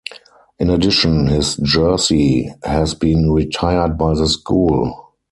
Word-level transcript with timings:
In 0.57 0.71
addition, 0.71 1.27
his 1.27 1.57
jersey 1.57 2.51
has 2.63 2.95
been 2.95 3.31
retired 3.33 3.99
by 3.99 4.15
the 4.15 4.27
school. 4.27 5.13